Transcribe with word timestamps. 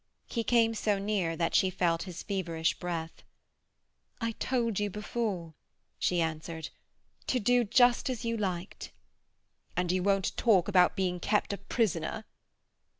He 0.25 0.43
came 0.43 0.73
so 0.73 0.97
near 0.97 1.35
that 1.35 1.53
she 1.53 1.69
felt 1.69 2.01
his 2.09 2.23
feverish 2.23 2.73
breath. 2.79 3.21
"I 4.19 4.31
told 4.31 4.79
you 4.79 4.89
before," 4.89 5.53
she 5.99 6.21
answered, 6.21 6.69
"to 7.27 7.39
do 7.39 7.63
just 7.63 8.09
as 8.09 8.25
you 8.25 8.35
liked." 8.35 8.89
"And 9.77 9.91
you 9.91 10.01
won't 10.01 10.35
talk 10.35 10.67
about 10.67 10.95
being 10.95 11.19
kept 11.19 11.53
a 11.53 11.57
prisoner?" 11.59 12.25